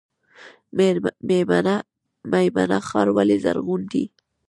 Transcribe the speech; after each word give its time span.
میمنه 2.29 2.77
ښار 2.87 3.07
ولې 3.17 3.37
زرغون 3.43 3.81
دی؟ 3.91 4.03